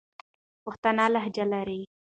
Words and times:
پښتانه 0.63 1.05
لهجه 1.13 1.43
لري. 1.53 1.81